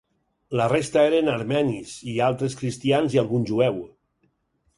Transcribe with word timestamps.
La 0.59 0.65
resta 0.71 1.03
eren 1.09 1.29
armenis, 1.33 1.91
i 2.15 2.15
altres 2.29 2.57
cristians 2.63 3.19
i 3.19 3.23
algun 3.27 3.47
jueu. 3.53 3.79